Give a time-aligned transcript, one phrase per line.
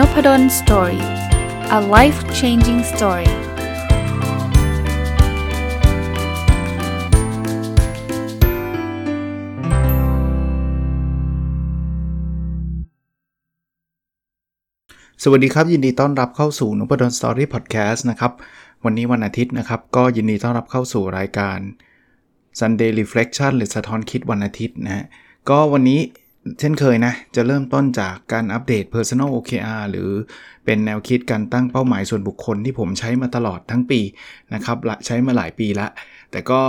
[0.00, 1.04] Nopadol's Story
[1.78, 3.30] a life changing story
[15.22, 18.32] สวัสดีครับ ยินดีต้อนรับเข้าสู่น p ด d สตอรี่พอดแคสต์นะครับ
[18.84, 21.58] วันนี้วันอาทิตย์นะครับ ก็ยินดีต้อนรับเข้าสู่รายการ
[22.58, 25.04] Sunday Reflection หรือสะท้อนคิดวันอาทิตย์นะฮะ
[25.50, 26.00] ก็วันนี้
[26.58, 30.08] เช่นเคยนะ จะเริ่มต้นจากการอัปเดต Personal OKR หรือ
[30.64, 34.00] เป็นแนวคิดการตั้งเป้าหมายส่วนบุคคลที่ผมใช้มาตลอดทั้งปี
[34.54, 35.86] นะครับใช้มาหลายปีละ
[36.30, 36.60] แต่ก็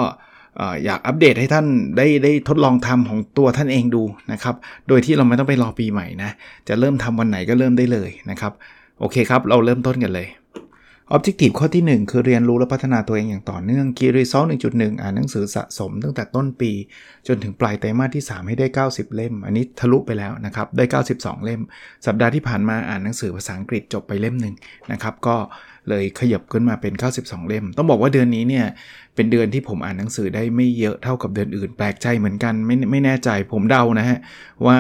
[0.86, 1.66] อยากอัปเดตให้ท่าน
[1.98, 4.56] ได้ได้ทดลองทำของตัวท่านเองดูนะครับ
[4.88, 6.32] โดยที่เราไม่ต้องไปรอปีใหม่นะ
[6.68, 8.54] จะเริ่มทำวันไหนก็เริ่มได้เลยนะครับ
[9.00, 10.28] โอเคครับ เราเริ่มต้นกันเลย
[11.16, 16.72] Objective ข้อที่ 1 คือเรียนรู้และพัฒนาตัวเองอย่างต่อเนื่อง Key Result 1.1 อ่านหนังสือสะสมตั้งแต่ต้นปี
[17.28, 21.62] จนถึงปลายไตรมาสที่ 3 ให้ได้ 90 เล่ม อันนี้ทะลุไปแล้วนะครับ ได้ 92 เล่ม
[22.06, 24.56] สัปดาห์ที่ผ่านมาอ่านหนังสือภาษาอังกฤษจบไปเล่มหนึ่ง
[24.92, 25.36] นะครับ ก็
[25.90, 28.66] เลยขยับขึ้นมาเป็น 92 เล่ม ต้องบอกว่าเดือนนี้เนี่ย
[29.16, 34.20] เป็นเดือนที่ผมอ่านหนังสือได้ไม่เยอะเท่ากับเดือนอื่น แปลกใจเหมือนกัน ไม่ไม่แน่ใจผมเดานะฮะ
[34.66, 34.78] ว่า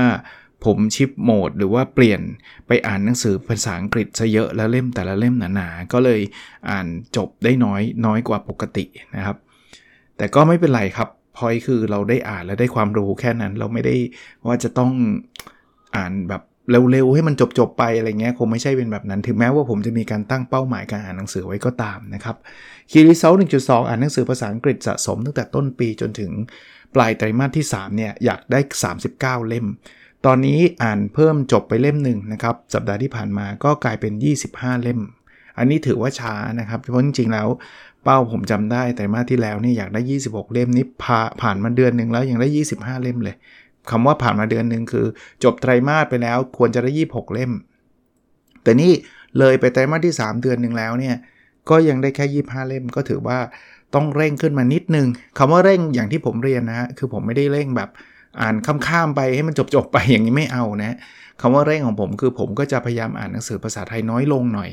[0.65, 2.21] ผมชิปโหมดหรือว่าเปลี่ยน
[2.67, 6.21] ไปอ่านหนังสือภาษาอังกฤษซะเยอะแล้วเล่มแต่ละเล่มหนาๆ ก็เลย
[6.69, 9.37] อ่านจบได้น้อยน้อยกว่าปกตินะครับ
[10.17, 13.95] แต่ก็ไม่เป็นไรครับพอยคือเราได้อ่านและได้ความรู้แค่นั้นเราไม่ได้
[14.47, 14.91] ว่าจะต้อง
[15.95, 16.41] อ่านแบบ
[16.91, 22.35] เร็วๆให้มันจบๆไปอะไรเงี้ยคงไม่ใช่เป็นแบบนั้น ถึงแม้ว่าผมจะมีการตั้งเป้าหมายการอ่านหนังสือไว้ก็ตามนะครับ
[22.91, 26.31] คีรีเซลหนึ่งจุดสองอ่านหนังสือภาษาอังกฤษสะสมตั้งแต่ต้นปีจนถึง
[26.95, 28.59] ปลายไตรมาสที่ 3 เนี่ย อยากได้
[28.99, 29.65] 39 เล่ม
[30.25, 34.13] ตอนนี้อ่านเพิ่มจบไปเล่มหนึ่งนะครับ สัปดาห์ที่ผ่านมาก็กลายเป็น
[34.47, 34.99] 25 เล่ม
[35.57, 37.47] อันนี้ถือว่าช้านะครับ เพราะจริงๆแล้ว
[38.03, 43.35] เป้าผมจำได้แต่มาที่แล้วนี่อยากได้ 26 เล่มนี้ผ่าผ่านมาเดือนหนึ่งแล้วยังได้ 25 เล่มเลย
[43.89, 45.05] คำว่าผ่านมาเดือนหนึ่งคือ
[45.43, 47.51] จบไตรมาสไปแล้วควรจะได้ 26 เล่ม
[48.63, 48.91] แต่นี่
[49.39, 51.15] เลยไปไตรมาสที่ 3 เดือนหนึ่งแล้วเนี่ย
[51.69, 53.39] ก็ยังได้แค่ 25 เล่มก็ถือว่า
[53.95, 57.89] ต้องเร่งขึ้นมานิดนึงคำว่าเร่งอย่างที่ผมเรียนนะฮะคือผมไม่ได้เร่งแบบ
[58.41, 60.95] อ่านข้ามๆไปให้มันจบๆไปอย่างนี้ไม่เอานะ
[61.41, 64.69] คำว่าเร่งของผมคือผมก็จะพยายามอ่านหนังสือภาษาไทยน้อยลงหน่อย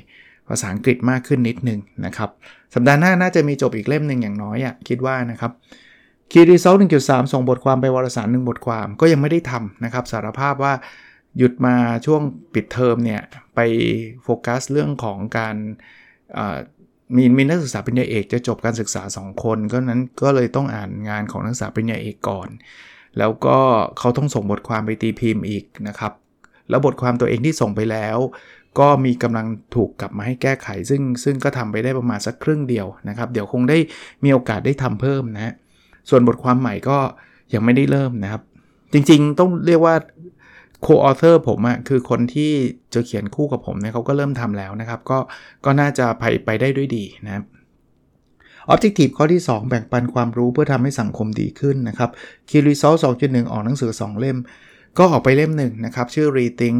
[0.48, 2.30] ภาษาอังกฤษมากขึ้นนิดนึงนะครับ
[2.74, 5.52] สัปดาห์หน้าน่าจะมีจบอีกเล่มหนึ่งอย่างน้อยอะ่ะคิดว่านะครับ
[6.30, 10.74] คีรีเซลหนึ่งจุดสามส่งบทความไปวารสารหนึ่งบทความก็ยังไม่ได้ทำนะครับ สารภาพว่า
[11.38, 11.74] หยุดมา
[12.06, 12.22] ช่วง
[12.54, 13.20] ปิดเทอมเนี่ย
[13.54, 13.60] ไป
[14.22, 15.56] โฟกัสเรื่องของการ
[17.16, 22.48] มีมีนักศึกษาปริญญาเอกจะจบการศึกษา 2 คนก็นั้นก็เลยต้องอ่านงานของนักศึกษาปริญญาเอกก่อน
[23.18, 23.58] แล้วก็
[23.98, 26.12] เขาต้องส่งบทความไปตีพิมพ์อีกนะครับ
[26.68, 28.18] แล้วบทความตัวเองที่ส่งไปแล้ว
[28.80, 33.78] ก็มีกำลังถูกกลับมาให้แก้ไข ซึ่งซึ่งก็ทำไปได้ประมาณสักครึ่งเดียวนะครับ เดี๋ยวคงได้
[34.24, 35.54] มีโอกาสได้ทำเพิ่มนะ
[36.10, 36.98] ส่วนบทความใหม่ก็
[37.54, 38.42] ยังไม่ได้เริ่มนะครับ
[38.92, 39.94] จริงๆต้องเรียกว่า
[40.82, 42.52] โคออเทอร์ผมอะคือคนที่
[42.94, 45.18] จะเขียนคู่กับผมเนี่ยเขาก็เริ่มทำแล้วนะครับ ก็
[45.64, 47.44] ก็น่าจะไปไปได้ด้วยดีนะครับ
[48.72, 52.10] Objective ข้อที่ 2 แบ่งปันความรู้เพื่อทำให้สังคมดีขึ้นนะครับ
[52.48, 54.38] Key Result 2.1 ออกหนังสือ 2 เล่ม
[54.98, 56.78] ก็ออกไปเล่มหนึ่งนะครับ ชื่อ Rethink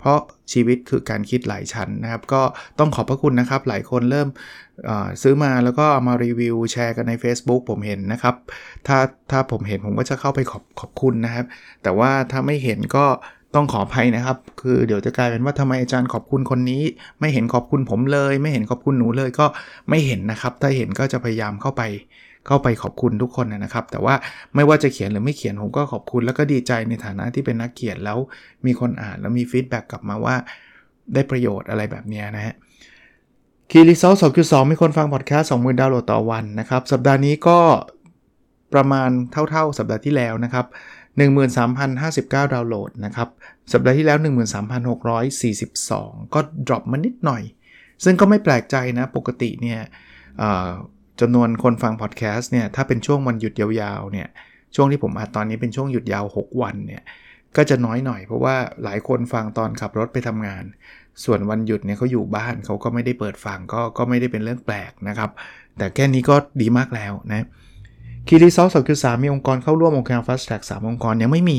[0.00, 0.20] เพราะ
[0.52, 2.42] ชีวิตคือการคิดหลายชั้นนะครับ ก็
[2.78, 4.28] ต้องขอบพระคุณนะครับ หลายคนเริ่ม
[5.22, 8.34] ซื้อมาแล้วก็ามารีวิวแชร์กันใน Facebook ผมเห็นนะครับ
[8.86, 8.98] ถ้า
[9.30, 11.44] ถ้าผมเห็นผมก็จะเข้าไปขอบขอบคุณนะครับ
[11.82, 13.06] แต่ว่าถ้าไม่เห็นก็
[13.54, 16.82] ต้องขออภัยนะครับ คือเดี๋ยวจะกลายเป็นว่าทำไมอาจารย์ขอบคุณคนนี้
[17.20, 19.46] ไม่เห็นขอบคุณผมเลย ไม่เห็นขอบคุณหนูเลยก็
[19.88, 21.82] ไม่เห็นนะครับ ถ้าเห็นก็จะพยายามเข้าไป
[22.46, 24.14] เข้าไปขอบคุณทุกคนนะครับ แต่ว่า
[24.54, 28.18] ไม่ว่าจะเขียนหรือไม่เขียนผมก็ขอบคุณ แล้วก็ดีใจในฐานะที่เป็นนักเขียนแล้ว
[28.66, 30.34] มีคนอ่านแล้วมี feedback กลับมาว่า
[31.14, 32.54] ได้ประโยชน์อะไรแบบนี้นะฮะ
[33.70, 37.58] Key Result สองสองมีคนฟังพอดแคสต์สองหมื่นดาวน์โหลดต่อวันนะครับ สัปดาห์นี้ก็
[38.74, 39.10] ประมาณ
[39.50, 40.66] เท่าๆ สัปดาห์ที่แล้วนะครับ
[41.18, 43.28] 13,059 ดาวน์โหลดนะครับ
[43.72, 44.18] สัปดาห์ที่แล้ว
[45.00, 47.42] 13,642 ก็ drop มานิดหน่อย
[48.04, 49.80] ซึ่งก็ไม่แปลกใจนะ ปกติเนี่ย
[51.20, 53.68] จำนวนคนฟังพอดแคสต์เนี่ย ถ้าเป็นช่วงวันหยุดยา
[53.98, 54.28] วๆ เนี่ย
[54.74, 57.02] ช่วงที่ผมอัดตอนนี้เป็นช่วงหยุดยาว 6 วันเนี่ย
[57.56, 60.64] ก็จะน้อยหน่อยเพราะว่าหลายคนฟังตอนขับรถไปทำงาน
[61.24, 65.30] ส่วนวันหยุดเนี่ยเขาอยู่บ้านเขาก็ไม่ได้เปิดฟังก็ก็ไม่ได้เป็นเรื่องแปลกนะครับ
[65.76, 67.46] แต่แค่นี้ก็ดีมากแล้วนะ
[68.30, 71.58] Key Result สองสามมีองค์กรเข้าร่วมองค์การ Fast Track สามองค์กรยังไม่มี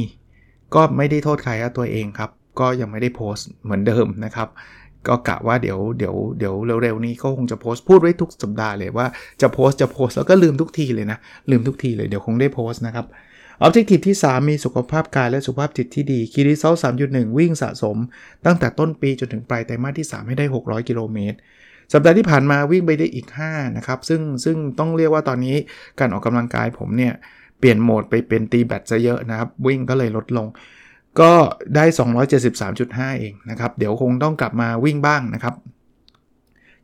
[0.75, 2.29] ก็ไม่ได้โทษใครตัวเองครับ
[2.59, 4.47] ก็ยังไม่ได้โพสต์เหมือนเดิมนะครับ
[5.07, 9.07] ก็กะว่าเดี๋ยวเดี๋ยวเดี๋ยวเร็วๆนี้ก็คงจะโพสต์พูดไว้ทุกสัปดาห์เลยว่า
[9.41, 11.17] จะโพสต์จะโพสต์แล้วก็ลืมทุกทีเลยนะ
[11.51, 13.05] ลืมทุกทีเลยเดี๋ยวคงได้โพสต์นะครับ
[13.61, 17.97] ออบเจกตีที่ 3 มีสุขภาพกายและสุขภาพจิตที่ดีคีรีเซลสามจุดหนึ่งวิ่งสะสม
[18.45, 21.37] ตั้งแต่ต้นปีจนถึงปลายไตรมาสที่ 3 ให้ได้ 600 กิโลเมตร
[21.93, 25.55] สัปดาห์ที่ผ่านมาวิ่งไปได้อีก5นะครับซึ่งซึ่งต้องเรียกว่าตอนนี้
[25.99, 27.13] การออกกำลังกายผมเนี่ย
[27.59, 30.47] เปลี่ยนโหมดไปเป็นตีแบตซะเยอะนะครับวิ่งก็เลยลดลง
[31.19, 31.31] ก็
[31.75, 31.85] ได้
[32.51, 35.55] 273.5 เองนะครับเดี๋ยวคงต้องกลับมาวิ่งบ้างนะครับ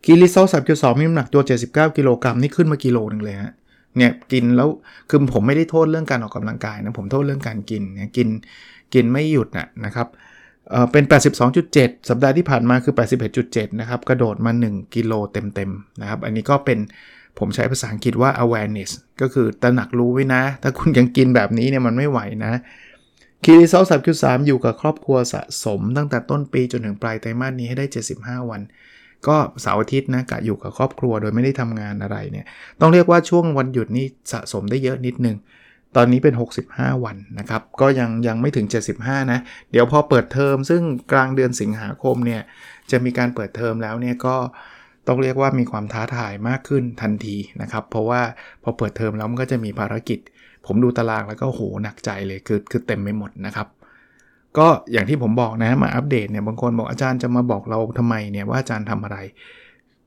[0.03, 3.53] คีริโซสับจุดสองมีน้ำหนักตัว 79 กิโลกรัมนี่ขึ้นมากิโลนึงเลยฮะ
[3.97, 4.69] เนี่ยกินแล้ว
[5.09, 8.27] คือผมไม่ได้โทษเรื่องการออกกำลังกายนะผมโทษเรื่องการกินเนี่ยกิน
[8.93, 10.07] กินไม่หยุดนะนะครับ
[10.69, 11.03] เออเป็น
[11.55, 12.93] 82.7 สัปดาห์ที่ผ่านมาคือ
[13.37, 16.79] 81.7 นะครับ กระโดดมา 1 กิโลเต็มๆ นะครับ อันนี้ก็เป็น
[17.39, 18.91] ผมใช้ภาษาอังกฤษว่า awareness
[19.21, 22.53] ก็คือตระหนักรู้ไว้นะ ถ้าคุณยังกินแบบนี้เนี่ยมันไม่ไหวนะ
[23.43, 27.85] คีรีเซลสับคิวสามอยู่กับครอบครัวสะสมตั้งแต่ต้นปีจนถึงปลายไตรมาสนี้ให้ได้
[28.17, 28.61] 75 วัน
[29.27, 32.45] ก็เสาร์อาทิตย์นะกะอยู่กับครอบครัวโดยไม่ได้ทำงานอะไรเนี่ย
[32.79, 35.37] ต้องเรียกว่าช่วงวันหยุดนี่สะสมได้เยอะนิดนึง
[35.95, 36.35] ตอนนี้เป็น
[36.69, 39.39] 65 วันนะครับ ก็ยังยังไม่ถึง 75 นะ
[39.71, 40.81] เดี๋ยวพอเปิดเทอม ซึ่ง
[41.11, 42.41] กลางเดือนสิงหาคมเนี่ย
[42.91, 44.35] จะมีการเปิดเทอมแล้วเนี่ยก็
[45.07, 48.21] ต้องเรียกว่ามีความท้าทายมากขึ้นทันทีนะครับ เพราะว่า
[48.63, 50.19] พอเปิดเทอมแล้วมันก็จะมีภารกิจ
[50.65, 53.67] ผมดูตารางแล้วก็โหหนักใจเลยคือคือเต็มไปหมดนะครับ
[54.57, 59.17] ก็อย่างที่ผมบอกนะมาอัปเดตเนี่ยบางคนบอกอาจารย์จะมาบอกเราทำไมเนี่ยว่าอาจารย์ทำอะไร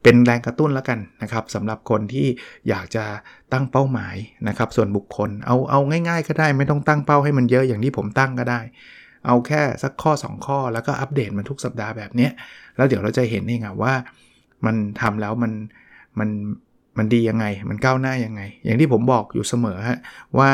[0.03, 2.27] เป็นแรงกระตุ้นแล้วกันนะครับสำหรับคนที่
[2.69, 3.05] อยากจะ
[3.53, 4.17] ตั้งเป้าหมาย
[4.49, 8.61] นะครับ ส่วนบุคคลเอาเอาง่าย ๆ ก็ได้ไม่ต้องตั้งเป้าให้มันเยอะอย่างที่ผมตั้งก็ได้
[9.27, 12.29] เอาแค่สักข้อ 2 ข้อแล้วก็อัปเดตมันทุกสัปดาห์แบบนี้
[12.77, 13.95] แล้วเดี๋ยวเราจะเห็นเองว่า
[14.67, 15.53] มันทำแล้วมัน
[16.19, 16.29] มัน
[16.99, 19.99] มันดียังไง มันก้าวหน้ายังไง อย่างที่ผมบอกอยู่เสมอฮะ
[20.39, 20.51] ว่า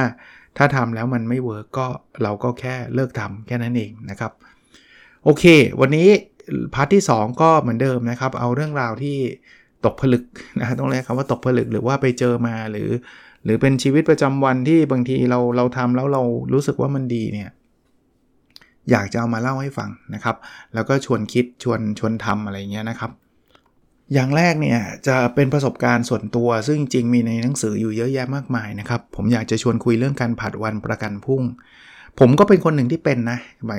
[0.56, 1.87] ถ้าทำแล้วมันไม่ work ก็
[2.23, 4.32] เราก็แค่เลิกทำแค่นั้นเองนะครับ
[5.25, 5.44] โอเค
[5.81, 6.08] วันนี้
[6.75, 9.17] part ที่ 2 ก็เหมือนเดิมนะครับ เอาเรื่องราวที่
[9.85, 10.25] ตกผลึก
[10.61, 12.91] นะต้องเรียกคำว่าตกผลึกหรือว่าไปเจอมาหรือ
[13.44, 17.50] หรือเป็นชีวิตประจำวันที่บางทีเราเราทำแล้วเรารู้สึกว่ามันดีเนี่ย
[18.91, 20.37] อยากจะเอามาเล่าให้ฟังนะครับ
[20.75, 23.11] แล้วก็ชวนคิดชวนชวนทำอะไรเงี้ยนะครับ
[24.14, 31.43] อย่างแรกเนี่ยจะเป็นประสบการณ์ส่วนตัว ซึ่งจริงมีในหนังสืออยู่เยอะแยะมากมายนะครับ ผมอยากจะชวนคุยเรื่องการผัดวันประกันพุ่ง
[32.21, 33.39] ผมก็เป็นคนหนึ่งที่เป็นนะ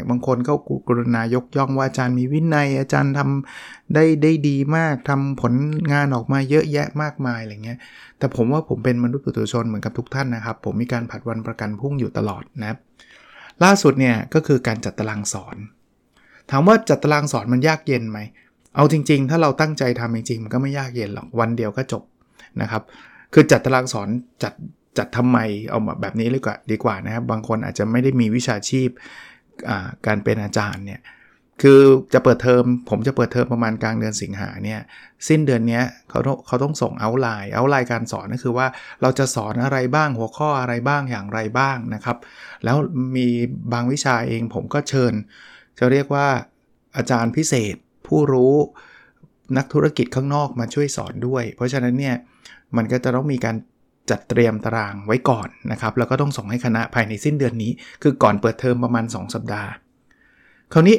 [0.09, 0.53] บางคนก็
[0.87, 5.53] กรุณายกย่องว่าอาจารย์มีวินัย อาจารย์ทำได้ได้ดีมากทำผล
[5.91, 7.79] งานออกมาเยอะแยะมากมายอะไรเงี้ย
[8.17, 12.77] แต่ผมว่าผมเป็นมนุษย์ปุถุชนเหมือนกับทุกท่านนะครับ ผมมีการผัดวันประกันพรุ่งอยู่ตลอดนะครับ
[13.63, 15.57] ล่าสุดเนี่ยก็คือการจัดตารางสอน
[16.51, 18.19] ถามว่าจัดตารางสอนมันยากเย็นไหม
[18.75, 22.03] เอาจริง ๆ ถ้าเราตั้งใจทำจริงๆมันก็ไม่ยากเย็นหรอกวันเดียวก็จบ
[22.61, 22.83] นะครับ
[23.33, 24.09] คือจัดตารางสอน
[24.43, 24.53] จัด
[24.97, 25.37] จัดทำไม
[25.69, 28.89] เอาแบบนี้เลยกว่าดีกว่านะครับบางคนอาจจะไม่ได้มีวิชาชีพ
[30.05, 31.01] การเป็นอาจารย์เนี่ย
[31.61, 31.81] คือ
[32.13, 34.81] จะเปิดเทอมผมจะเปิดเทอมประมาณกลางเดือนสิงหาเนี่ย
[35.27, 38.67] สิ้นเดือนนี้เขาเขาต้องส่งเอาไลน์เอาไลน์การสอนก็คือว่า
[39.01, 42.17] เราจะสอนอะไรบ้างหัวข้ออะไรบ้างอย่างไรบ้างนะครับ
[42.63, 42.77] แล้ว
[43.15, 43.27] มี
[43.73, 45.13] บางวิชาเองผมก็เชิญ
[45.79, 46.27] จะเรียกว่า
[46.97, 47.75] อาจารย์พิเศษ
[48.07, 48.55] ผู้รู้
[49.57, 52.15] นักธุรกิจข้างนอกมาช่วยสอนด้วย เพราะฉะนั้นเนี่ย
[52.75, 53.55] มันก็จะต้องมีการ
[54.09, 57.71] จัดเตรียมตารางไว้ก่อนนะครับ แล้วก็ต้องส่งให้คณะภายในสิ้นเดือนนี้
[58.01, 59.69] คือก่อนเปิดเทอมประมาณ 2 สัปดาห์
[60.73, 60.97] คราวนี้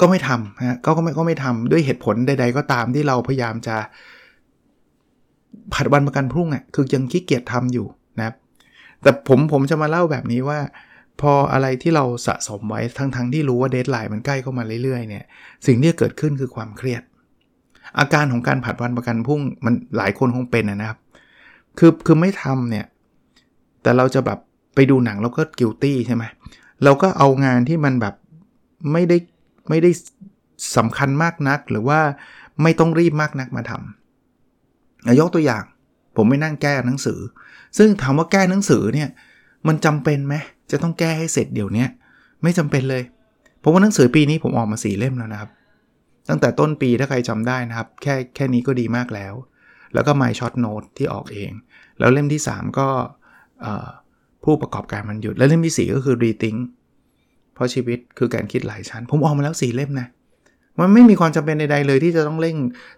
[0.00, 3.76] ก็ไม่ทำฮะก็ไม่ก็ไม่ทำด้วยเหตุผลใด ๆ ก็ตามที่เราพยายามจะ
[5.74, 7.86] ผัดวันประกันพรุ่งอะคือยังขี้เกียจทำอยู่
[8.18, 8.34] นะครับ
[9.02, 10.58] แต่ผมผมจะมาเล่าแบบนี้ว่า
[11.20, 15.24] พออะไรที่เราสะสมไว้ทั้งๆทที่รู้ว่าเดทไลน์มันใกล้เข้ามาเรื่อยๆเนี่ย
[15.66, 17.02] สิ่งที่เกิดขึ้นคือความเครียด
[17.98, 20.98] อาการของการผัดวันประกันพรุ่งมันหลายคนคงเป็นนะครับ
[21.78, 22.86] คือคือไม่ทำเนี่ย
[23.82, 24.38] แต่เราจะแบบ
[24.74, 26.24] ไปดูหนังเราก็กิลตี้ใช่ไหม
[26.84, 28.14] เราก็เอางานที่มันแบบ
[28.92, 29.16] ไม่ได้
[29.68, 29.90] ไม่ได้
[30.76, 32.00] สำคัญมากนัก หรือว่า
[32.62, 35.64] ไม่ต้องรีบมากนักมาทำยกตัวอย่าง
[36.16, 37.20] ผมไม่นั่งแก้หนังสือ
[37.78, 39.08] ซึ่งถามว่าแก้หนังสือเนี่ย
[39.68, 40.34] มันจำเป็นไหม
[40.70, 41.86] จะต้องแก้ให้เสร็จเดี๋ยวนี้
[42.42, 43.02] ไม่จำเป็นเลย
[43.60, 45.50] เพราะว่าหนังสือปีนี้ผมออกมาสี่เล่มแล้วนะครับ
[46.28, 49.34] ตั้งแต่ต้นปีถ้าใครจำได้นะครับ แค่แค่นี้ก็ดีมากแล้ว
[49.94, 51.50] แล้วก็ My Short Note ที่ออกเอง
[51.98, 52.88] แล้วเล่มที่ 3 ก็
[54.44, 56.58] ผู้ประกอบการมนุษย์ และเล่มที่ 4 ก็คือ Rethink
[57.54, 60.08] เพราะชีวิตคือการคิดหลายชั้น ผมออกมาแล้ว 4 เล่มนะ
[60.80, 62.56] มันไม่มีความจำเป็นใดๆเลยที่จะต้องเร่ง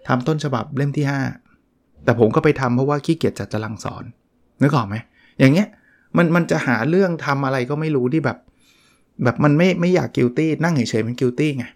[0.08, 1.04] ทำต้นฉบับเล่มที่
[1.54, 4.04] 5 แต่ผมก็ไปทำเพราะว่าขี้เกียจจัดตารางสอน
[4.62, 4.96] นึกออกไหม
[5.38, 5.68] อย่างเงี้ย
[6.16, 8.38] มันมันจะหาเรื่องทำอะไรก็ไม่รู้ที่แบบ
[9.24, 11.66] แบบมันไม่ไม่อยาก guilty นั่งเฉยๆมัน guilty ไง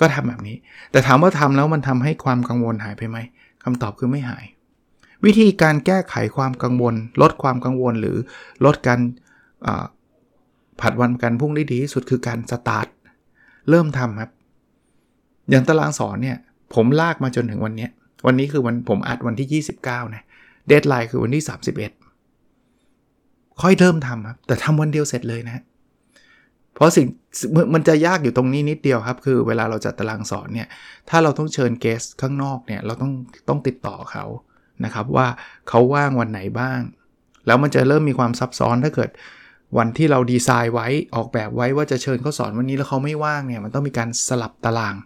[0.00, 0.56] ก็ทำแบบนี้
[0.92, 3.18] แต่ถามว่าทำแล้วมันทำให้ความกังวลหายไปไหม
[3.64, 4.44] คำตอบคือไม่หาย
[5.24, 8.16] วิธีการแก้ไขความกังวล ลดความกังวลหรือ
[8.64, 9.00] ลดการ
[10.80, 12.86] ผัดวันประกันพรุ่งได้ดีที่สุดคือการสตาร์ท
[13.70, 14.30] เริ่มทำครับ
[15.50, 16.36] อย่างตารางสอนเนี่ย
[16.74, 17.88] ผมลากมาจนถึงวันนี้
[18.26, 20.22] วันนี้คือวันผมอัดวันที่ 29 นะ
[20.68, 21.44] deadline คือวันที่
[22.48, 25.62] 31 ค่อยเริ่มทำครับ แต่ทำวันเดียวเสร็จเลยนะ
[26.78, 27.06] เพราะสิ่ง
[27.74, 30.68] มันจะยากอยู่ตรงนี้นิดเดียวครับ คือเวลาเราจัดตารางสอนเนี่ย
[31.10, 33.12] ถ้าเราต้องเชิญเกสข้างนอกเนี่ย เราต้อง
[33.48, 34.24] ต้องติดต่อเขา
[34.84, 35.26] นะครับว่า
[35.68, 36.80] เขาว่างวันไหนบ้าง
[37.46, 39.10] แล้วมันจะเริ่มมีความซับซ้อนถ้าเกิด
[39.78, 44.96] วันที่เราดีไซน์ไว้ออกแบบไว้ว่าจะเชิญเขาสอนวันนี้แล้วเขาไม่ว่างเนี่ยมันต้องมีการสลับตาราง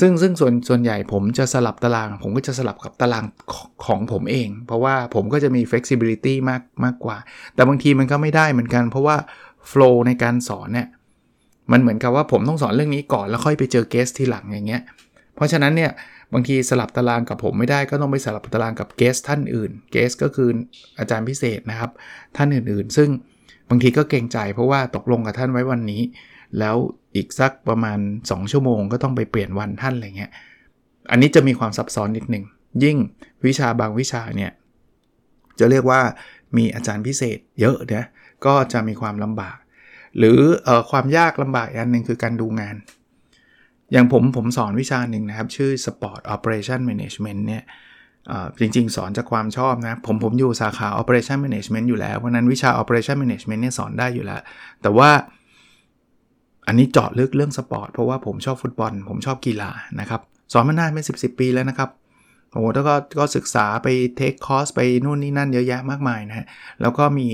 [0.00, 3.24] ซึ่งซึ่งส่วนส่วนใหญ่ผมจะสลับตาราง ผมก็จะสลับกับตาราง
[3.86, 7.16] ของผมเอง เพราะว่าผมก็จะมี flexibility มากมากกว่า
[7.54, 9.16] แต่บางทีมันก็ไม่ได้เหมือนกัน เพราะว่า
[9.70, 10.88] flow ในการสอนเนี่ย
[11.72, 14.82] มันเหมือนกับว่าผมต้องสอนเรื่องนี้ก่อนแล้วค่อยไปเจอเกสทีหลังอย่างเงี้ย
[15.34, 15.90] เพราะฉะนั้นเนี่ย
[16.32, 20.48] บางทีสลับตารางกับผมไม่ได้ก็ต้องไปสลับตารางกับเกสท่านอื่น เกสก็คือ
[20.98, 21.90] อาจารย์พิเศษนะครับ
[22.36, 23.08] ท่านอื่นๆ ซึ่ง
[23.70, 26.02] บางทีก็เกรงใจเพราะว่าตกลงกับท่านไว้วันนี้
[26.58, 26.76] แล้ว
[27.16, 30.30] อีกสักประมาณ 2 ชั่วโมงก็ต้องไปเปลี่ยนวันท่านอะไรเงี้ย
[31.10, 32.44] อันนี้จะมีความซับซ้อนนิดหนึ่ง
[32.84, 32.96] ยิ่ง
[33.46, 34.52] วิชาบางวิชาเนี่ย
[35.58, 36.00] จะเรียกว่า
[36.56, 38.04] มีอาจารย์พิเศษเยอะเนี่ย
[38.46, 39.58] ก็จะมีความลำบาก
[40.18, 42.76] หรืออความยากลำบากอันหนึ่งคือการดูงาน
[43.92, 47.62] อย่างผมผมสอนวิชาหนึ่งนะครับ ชื่อ Sport Operation Management เนี่ย
[48.60, 54.40] จริงๆ สอนจากความชอบนะ ผมผมอยู่สาขา Operation Management อยู่แล้ว เพราะนั้นวิชา Operation Management เนี่ยสอนได้อยู่แล้ว
[54.82, 55.10] แต่ว่า
[56.66, 60.20] อันนี้เจาะลึกเรื่องสปอร์ตเพราะว่าผมชอบฟุตบอล ผมชอบกีฬานะครับ
[60.52, 61.90] สอนมานานเป็น 10 10ปีแล้วนะครับ
[62.52, 66.46] โอ้โหแล้วก็ก็ศึกษาไป take course ไปนู่นนี่นั่นเยอะแยะมากมายนะฮะ
[66.80, 67.28] แล้วก็มี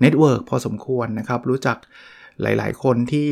[0.00, 1.76] network พอสมควรนะครับ รู้จัก
[2.42, 3.28] หลาย ๆ คนที่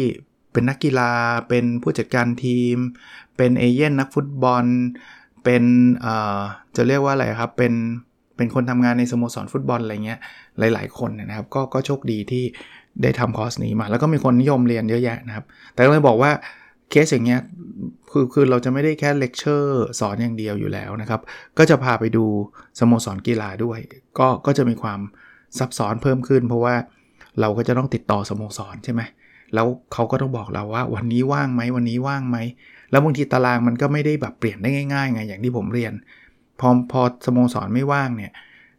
[0.52, 1.12] เป็นนักกีฬา
[1.49, 2.76] เป็นผู้จัดการทีม
[3.37, 4.64] เป็นเอเย่นต์นักฟุตบอล
[5.45, 5.64] เป็น
[6.00, 6.40] เอ่อ
[6.76, 7.73] จะเรียกว่าอะไรครับ เป็น
[8.37, 10.21] เป็นคนทำงานในสโมสรฟุตบอลอะไรเงี้ย
[10.59, 12.45] หลาย ๆ คนนะครับ ก็ก็โชคดีที่
[13.02, 16.31] ได้ทำคอร์สนี้มา แล้วก็มีคนนิยมเรียนเยอะแยะนะครับ แต่เลยบอกว่า
[16.90, 17.43] เคสอย่างเงี้ย
[18.11, 21.21] คือคือเราจะไม่ได้แค่เลคเชอร์สอนอย่างเดียวอยู่แล้วนะครับ
[21.59, 22.25] ก็จะพาไปดู
[22.78, 23.78] สโมสรกีฬาด้วย
[24.19, 25.00] ก็ก็จะมีความ
[25.59, 26.75] ซับซ้อนเพิ่มขึ้น เพราะว่า
[27.40, 29.02] เราก็จะต้องติดต่อสโมสรใช่ไหม
[29.55, 32.38] แล้วเขาก็ต้องบอกเราว่าวันนี้ว่างไหมวันนี้ว่างไหม
[32.90, 35.93] แล้วบางทีตารางมันก็ไม่ได้แบบเปลี่ยนได้ง่ายๆไงอย่างที่ผมเรียน
[36.61, 38.33] พอพอสโมสรไม่ว่างเนี่ย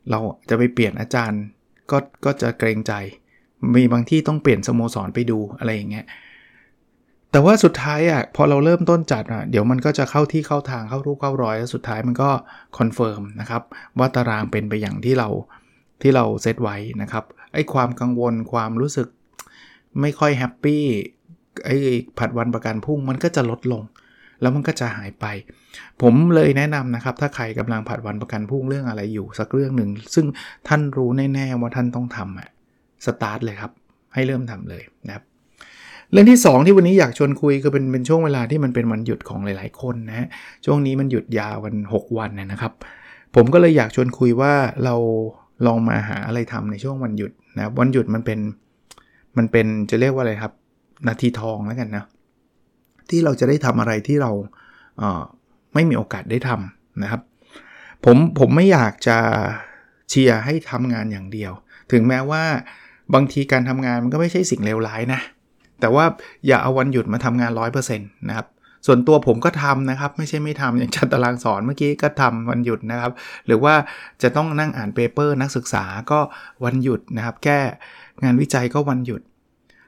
[0.09, 1.41] เราจะไปเปลี่ยนอาจารย์
[1.91, 2.93] ก็ก็จะเกรงใจ
[3.75, 6.05] มีบางที่ต้องเปลี่ยนสโมสรไปดูอะไรอย่างเงี้ย
[7.31, 12.29] แต่ว่าสุดท้ายอะพอเราเริ่มต้นจัดอะเดี๋ยวมันก็จะเข้าที่เข้าทางเข้ารูปเข้ารอยแล้วสุดท้ายมันก็
[12.77, 13.61] confirm นะครับ
[13.99, 15.29] ว่าตารางเป็นไปอย่างที่เรา
[16.01, 19.07] ที่เราเซตไว้นะครับไอ้ความกังวลความรู้สึก
[20.01, 20.83] ไม่ค่อย happy
[21.65, 21.75] ไอ้
[22.17, 23.83] ผัดวันประกันพรุ่งมันก็จะลดลง
[24.41, 25.25] แล้วมันก็จะหายไป
[26.01, 30.25] ผมเลยแนะนำนะครับ ถ้าใครกำลังผัดวันประกันพรุ่งเรื่องอะไรอยู่ สักเรื่องหนึ่ง ซึ่ง
[30.67, 32.49] ท่านรู้แน่ๆว่าท่านต้องทำอะ
[33.05, 33.71] สตาร์ทเลยครับ
[34.13, 35.23] ให้เริ่มทำเลยนะครับ
[36.11, 40.27] เรื่องที่ 2 ที่วันนี้อยากชวนคุยคือเป็นเป็นช่วงเวลาที่มันเป็นวันหยุดของหลาย ๆ คนนะฮะ
[40.65, 42.73] ช่วงนี้มันหยุดยาววัน 6 วันนะครับ
[43.35, 44.53] ผมก็เลยอยากชวนคุยว่า
[44.85, 44.95] เรา
[45.65, 48.39] ลองมาหาอะไรทำในช่วงวันหยุดนะวันหยุดมันเป็น
[49.37, 50.53] มันเป็นจะเรียกว่าอะไรครับ
[51.07, 52.05] นาทีทองแล้วกันนะ
[53.09, 54.31] ที่เราจะได้ทำอะไรที่เรา
[54.97, 57.21] เไม่มีโอกาสได้ทำนะครับ
[58.05, 59.17] ผมผมไม่อยากจะ
[60.09, 61.51] เชียร์ให้ทำงานอย่างเดียว
[61.91, 62.43] ถึงแม้ว่า
[63.13, 65.21] บางทีการทำงานมันก็ไม่ใช่สิ่งเลวร้ายนะ
[65.79, 66.05] แต่ว่า
[66.47, 68.47] อย่าเอาวันหยุดมาทำงาน 100%นะครับ
[68.85, 73.11] ส่วนตัวผมก็ทำนะครับ ไม่ใช่ไม่ทำอย่างจัดตารางสอนเมื่อกี้ก็ทำวันหยุดนะครับ
[73.45, 73.73] หรือว่า
[74.21, 76.19] จะต้องนั่งอ่านเปเปอร์นักศึกษาก็
[76.65, 77.59] วันหยุดนะครับ แก้
[78.23, 79.21] งานวิจัยก็วันหยุด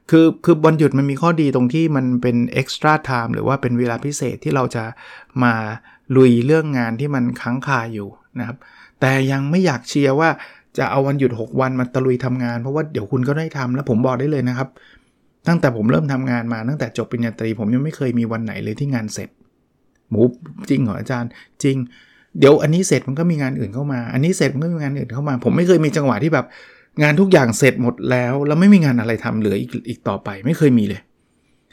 [0.09, 4.83] คือคือวันหยุดมันมีข้อดีตรงที่มันเป็น extra time หรือว่าเป็นเวลาพิเศษที่เราจะ
[5.43, 5.53] มา
[6.15, 8.07] ลุยเรื่องงานที่มันค้างคาอยู่
[8.39, 8.57] นะครับ
[8.99, 10.29] แต่ยังไม่อยากเชียร์ว่า
[10.77, 14.69] จะเอาวันหยุด 6 วันมาตะลุยทำงาน เพราะว่าเดี๋ยวคุณก็ได้ทำแล้วผมบอกได้เลยนะครับ
[15.49, 19.29] ตั้งแต่ผมเริ่มทำงานมาตั้งแต่จบปริญญาตรี ผมยังไม่เคยมีวันไหนเลยที่งานเสร็จ
[20.09, 20.21] หมู
[20.69, 21.29] จริงเหรออาจารย์
[21.63, 21.77] จริง
[22.39, 26.45] เดี๋ยวอันนี้เสร็จมันก็มีงานอื่นเข้ามา อันนี้เสร็จมันก็มีงานอื่นเข้ามา ผมไม่เคยมีจังหวะที่แบบ
[27.03, 31.01] งานทุกอย่างเสร็จหมดแล้ว แล้วไม่มีงานอะไรทำเหลืออีกอีกต่อไป ไม่เคยมีเลย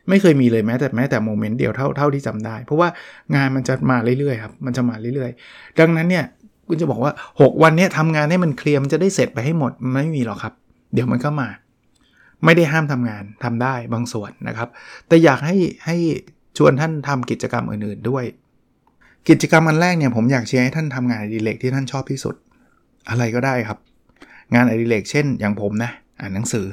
[0.09, 2.89] ไม่เคยมีเลยแม้แต่แม้แต่โมเมนต์เดียวเท่าเท่าที่จำได้ เพราะว่า
[3.35, 6.25] งานมันจะมาเรื่อยๆครับมันจะมาเรื่อยๆ ดังนั้นเนี่ย
[6.69, 10.55] คุณจะบอกว่า 6 วันนี้ทำงานให้มันเคลียร์มันจะได้เสร็จไปให้หมดไม่มีหรอกครับ
[10.95, 11.49] เดี๋ยวมันก็มา
[12.45, 14.69] ไม่ได้ห้ามทำงานทำได้บางส่วนนะครับ
[15.09, 15.97] แต่อยากให้ให้
[16.59, 18.25] ชวนท่านทำกิจกรรมอื่นๆด้วย
[19.29, 22.35] กิจกรรมอันแรกเนี่ยผมอยากเชียร์ให้ท่านทำงานอดิเรกที่ท่านชอบที่สุด
[23.11, 23.79] อะไรก็ได้ครับ
[24.55, 25.91] งานอดิเรกเช่น อย่างผมนะ
[26.21, 26.67] อ่านหนังสือ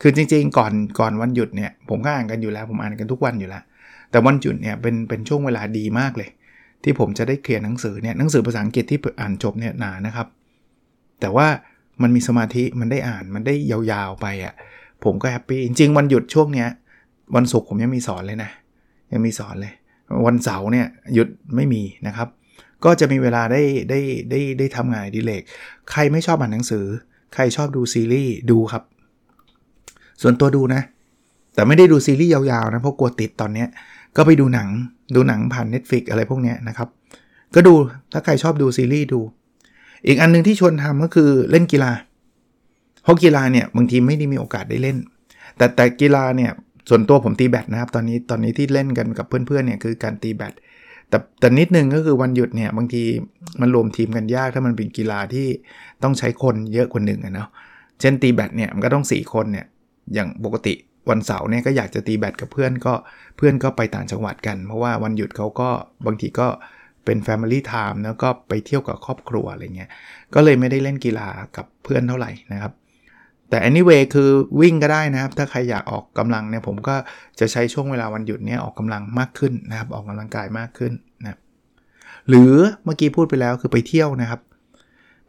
[0.00, 3.62] คือจริงๆ ก่อนก่อนวันหยุดเนี่ยผมก็อ่านกันอยู่แล้ว ผมอ่านกันทุกวันอยู่แล้ว
[4.10, 6.30] แต่วันหยุดเนี่ยเป็นเป็นช่วงเวลาดีมากเลย
[6.82, 10.26] ที่ผมจะได้ clear หนังสือเนี่ยหนังสือภาษาอังกฤษที่อ่านจบเนี่ยหนานะครับ
[11.20, 11.46] แต่ว่า
[12.02, 14.54] มันมีสมาธิมันได้อ่านมันได้ยาวๆไปอะ่ะ
[15.04, 16.68] ผมก็ happy จริงๆวันหยุดช่วงเนี้ย
[17.36, 18.50] วันศุกร์ผมยังมีสอนเลยนะ
[19.12, 19.72] ยังมีสอนเลย
[20.26, 22.28] วันเสาร์เนี่ยหยุดไม่มีนะครับ
[22.84, 24.00] ก็จะมีเวลาได้ได้
[24.30, 25.42] ได้ได้ทำงานดิเลก
[25.90, 26.84] ใครไม่ชอบอ่านหนังสือ
[27.34, 28.82] ใครชอบดูซีรีส์ดูครับ
[30.22, 30.82] ส่วนตัวดูนะ
[31.54, 33.64] แต่ไม่ได้ดูซีรีส์ยาวๆนะเพราะกลัวติดตอนนี้
[34.16, 34.68] ก็ไปดูหนัง
[35.14, 36.88] ดูหนังผ่าน Netflix อะไรพวกนี้นะครับ
[37.54, 37.74] ก็ดู
[38.12, 39.20] ถ้าใครชอบดูซีรีส์ดู
[40.06, 41.90] อีกอันนึงที่ชวนทำก็คือเล่นกีฬา
[43.06, 44.96] เพราะกีฬาเนี่ยบางทีไม่ได้มีโอกาสได้เล่น
[45.56, 46.50] แต่แต่กีฬาเนี่ย
[46.88, 50.54] ส่วนตัวผมตีแบดนะครับ ตอนนี้ตอนนี้ที่เล่นกันกับเพื่อนๆเนี่ยคือการตีแบด
[51.08, 53.02] แต่แต่นิดนึงก็คือวันหยุดเนี่ยบางที
[53.60, 55.46] มันรวมทีมกันยากถ้ามันเป็นกีฬาที่
[56.02, 57.48] ต้องใช้คนเยอะกว่าหนึ่งอะเนาะ
[58.00, 59.66] เช่นตีแบดเนี่ยมันก็ต้อง 4 คนเนี่ย
[60.14, 60.74] อย่างปกติ
[61.10, 62.94] วันเสาร์เนี่ยก็อยากจะตีแบดกับเพื่อนก็
[63.36, 65.68] เพื่อนก็ไปต่างจังหวัดกัน เพราะว่าวันหยุดเขาก็
[66.06, 66.48] บางทีก็
[67.04, 69.90] เป็น Family Time แล้วก็ไปเที่ยวกับครอบครัวอะไรเงี้ย
[70.34, 72.72] ก็เลยไม่ได้เล่นกีฬากับเพื่อนเท่าไหร่นะครับ
[73.50, 76.96] แต่ anyway คือวิ่งก็ได้นะครับ ถ้าใครอยากออกกำลังเนี่ยผมก็
[77.40, 81.38] จะใช้ช่วงเวลาวันหยุดเนี่ยออกกำลังมากขึ้นนะครับ ออกกำลังกายมากขึ้นนะ
[82.28, 84.40] หรือเมื่อกี้พูดไปแล้วคือไปเที่ยวนะครับ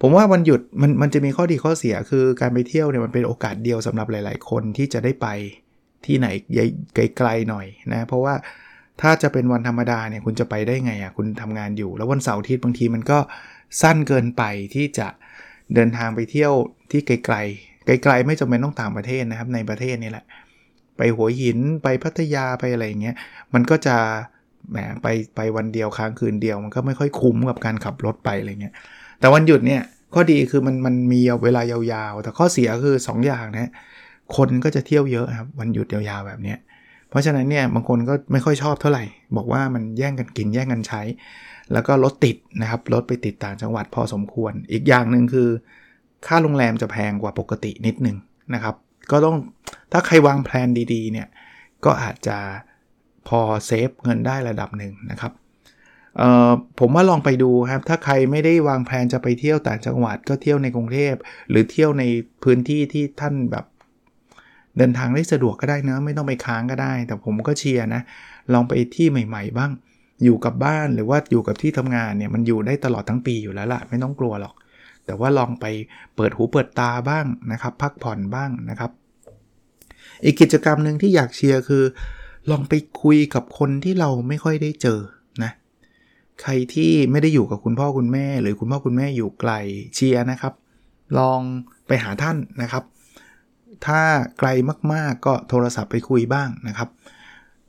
[0.01, 5.27] ผมว่าวันหยุดมันมันจะมีข้อดีข้อเสียคือการไปเที่ยวเนี่ยมันเป็นโอกาสเดียวสำหรับหลาย ๆ คนที่จะได้ไป
[6.05, 6.27] ที่ไหน
[6.95, 8.35] ไกลๆหน่อยนะเพราะว่า
[9.01, 13.19] ถ้าจะเป็นวันธรรมดาเนี่ยคุณจะไปได้ไงอะ่ะคุณทำงานอยู่ แล้ววันเสาร์อาทิตย์บางทีมันก็
[13.81, 14.43] สั้นเกินไป
[14.75, 15.07] ที่จะ
[15.73, 16.53] เดินทางไปเที่ยว
[16.91, 17.37] ที่ไกล
[17.87, 20.25] ไกลๆไม่จำเป็นต้องต่างประเทศนะครับ ในประเทศนี่แหละ
[20.97, 23.15] ไปหัวหินไปพัทยาไปอะไรอย่างเงี้ย
[23.53, 23.95] มันก็จะ
[24.69, 28.73] แหมไปไปวันเดียวค้างคืนเดียวมันก็ไม่ค่อยคุ้มกับการขับรถไปอะไรเงี้ย
[29.19, 29.81] แต่วันหยุดเนี่ย
[30.13, 33.71] ข้อดีคือมันมันมีเวลายาวๆ แต่ข้อเสียคือ 2 อย่างนะ
[34.35, 36.55] คนก็จะเที่ยวเยอะครับวันหยุดยาวๆแบบนี้
[37.09, 39.03] เพราะฉะนั้นเนี่ยบางคนก็ไม่ค่อยชอบเท่าไหร่
[39.37, 41.01] บอกว่ามันแย่งกันกินแย่งกันใช้
[41.73, 45.49] แล้วก็รถติดนะครับรถไปติดต่างจังหวัดพอสมควร อีกอย่างหนึ่งคือ
[46.25, 48.17] ค่าโรงแรมจะแพงกว่าปกตินิดนึง
[48.53, 48.75] นะครับ
[49.11, 49.35] ก็ต้อง
[49.91, 51.27] ถ้าใครวางแผนดีๆเนี่ย
[51.85, 52.37] ก็อาจจะ
[53.27, 55.33] พอเซฟเงินได้ระดับหนึ่งนะครับ
[56.79, 61.13] ผมว่าลองไปดูครับ ถ้าใครไม่ได้วางแผนจะไปเที่ยวต่างจังหวัดก็เที่ยวในกรุงเทพ
[61.49, 62.03] หรือเที่ยวใน
[62.43, 63.65] พื้นที่ที่ท่านแบบ
[64.77, 68.01] เดินทางได้สะดวกก็ได้นะไม่ต้องไปค้างก็ได้ แต่ผมก็เชียร์นะ
[68.53, 69.71] ลองไปที่ใหม่ ๆ บ้าง
[70.23, 74.53] อยู่กับบ้านหรือว่าอยู่กับที่ทำงานเนี่ยมันอยู่ได้ตลอดทั้งปีอยู่แล้วล่ะ ไม่ต้องกลัวหรอก
[75.07, 75.65] แต่ว่าลองไป
[76.15, 78.91] เปิดหูเปิดตาบ้างนะครับ พักผ่อนบ้างนะครับ
[80.23, 81.83] อีกกิจกรรมหนึ่งที่อยากเชียร์คือ
[82.51, 84.99] ลองไปคุยกับคนที่เราไม่ค่อยได้เจอ
[85.43, 85.51] นะ
[86.41, 89.51] ใครที่ไม่ได้อยู่กับคุณพ่อคุณแม่ หรือคุณพ่อคุณแม่อยู่ไกล
[89.95, 90.53] เชียร์นะครับ
[91.19, 91.41] ลอง
[91.87, 92.83] ไปหาท่านนะครับ
[93.85, 94.01] ถ้า
[94.39, 94.49] ไกล
[94.93, 96.89] มากๆก็โทรศัพท์ไปคุยบ้างนะครับ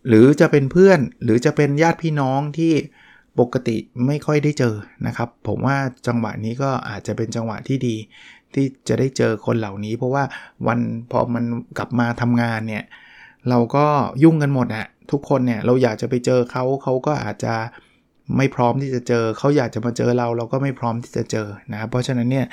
[0.09, 2.73] หรือจะเป็นเพื่อนหรือจะเป็นญาติพี่น้องที่
[3.41, 4.75] ปกติไม่ค่อยได้เจอ
[5.07, 7.97] นะครับ ผมว่าจังหวะนี้ก็อาจจะเป็นจังหวะที่ดี
[8.55, 10.25] ที่จะได้เจอคนเหล่านี้ เพราะว่า
[10.67, 10.79] วัน
[11.11, 11.45] พอมัน
[11.79, 12.85] กลับมาทำงานเนี่ย
[13.49, 13.87] เราก็
[14.23, 17.55] ยุ่งกันหมดอะทุกคนเนี่ยเราอยากจะไปเจอเขาเขาก็อาจจะ
[18.37, 22.47] ไม่พร้อมที่จะเจอเขาอยากจะมาเจอเราเราก็ไม่พร้อมที่จะเจอนะเพราะฉะนั้นเนี่ย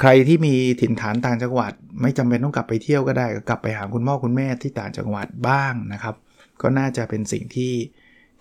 [0.00, 6.14] ใครที่มีถิ่นฐานต่างจังหวัด ไม่จำเป็นต้องกลับไปเที่ยวก็ได้ก็กลับไปหาคุณพ่อคุณแม่ที่ต่างจังหวัดบ้างนะครับ
[6.62, 7.72] ก็น่าจะเป็นสิ่งที่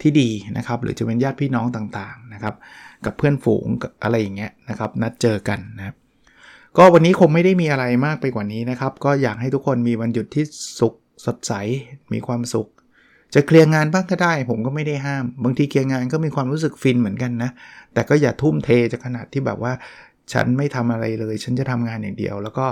[0.01, 2.55] ที่ดีนะครับหรือจะเป็นญาติพี่น้องต่างๆนะครับ
[3.05, 3.65] กับเพื่อนฝูง
[4.03, 5.95] อะไรอย่างเงี้ยนะครับนัดเจอกันนะครับ
[6.77, 10.45] ก็วันนี้คงไม่ได้มีอะไรมากไปกว่านี้นะครับ ก็อยากให้ทุกคนมีวันหยุดที่
[10.79, 10.93] สุข
[11.25, 11.53] สดใส
[12.13, 12.67] มีความสุข
[13.33, 17.51] จะเคลียร์งานบ้างก็ได้ ผมก็ไม่ได้ห้าม บางทีเคลียร์งานก็มีความรู้สึกฟินเหมือนกันนะ
[17.93, 19.73] แต่ก็อย่าทุ่มเทจะขนาดที่แบบว่า
[20.33, 22.65] ฉันไม่ทำอะไรเลย ฉันจะทำงานอย่างเดียว แล้วก็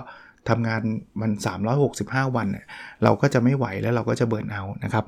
[0.50, 0.82] ทำงาน
[1.22, 1.32] มัน
[1.84, 2.48] 365 วัน
[3.04, 5.06] เราก็จะไม่ไหวแล้วเราก็จะเบิร์นเอานะครับ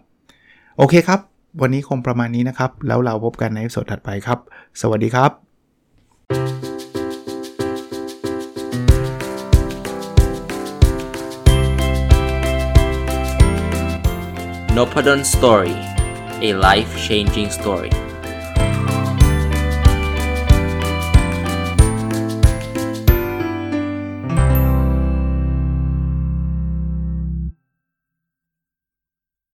[0.78, 1.20] โอเคครับ
[1.62, 4.40] วันนี้คงประมาณนี้นะครับ แล้วเราพบกันในสดถัดไปครับ
[4.82, 5.32] สวัสดีครับ
[14.76, 15.76] n o p a d o n Story
[16.48, 18.09] a life changing story